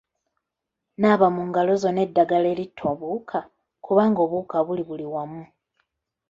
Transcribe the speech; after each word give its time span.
Naaba 0.99 1.27
mu 1.35 1.41
ngalo 1.49 1.73
zo 1.81 1.89
n'eddagala 1.91 2.47
eritta 2.53 2.83
obuwuka 2.93 3.39
kubanga 3.85 4.19
obuwuka 4.25 4.57
buli 4.65 4.83
buli 4.89 5.05
wamu. 5.13 5.43